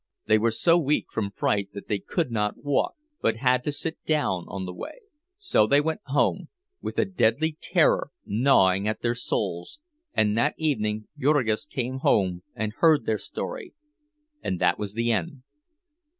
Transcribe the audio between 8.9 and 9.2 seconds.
their